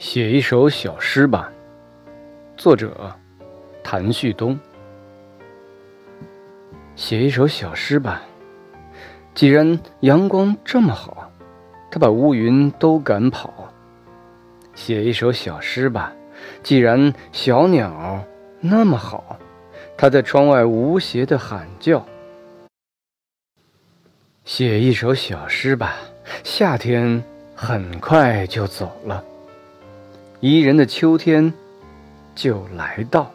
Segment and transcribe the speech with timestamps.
[0.00, 1.52] 写一首小诗吧。
[2.56, 3.14] 作者：
[3.84, 4.58] 谭旭东。
[6.96, 8.22] 写一首小诗吧。
[9.34, 11.30] 既然阳光这么好，
[11.90, 13.52] 它把乌云都赶跑。
[14.74, 16.14] 写一首小诗吧。
[16.62, 18.24] 既然小鸟
[18.58, 19.38] 那么好，
[19.98, 22.02] 它在窗外无邪的喊叫。
[24.46, 25.96] 写一首小诗吧。
[26.42, 27.22] 夏天
[27.54, 29.22] 很快就走了。
[30.40, 31.52] 宜人的秋天
[32.34, 33.30] 就来到。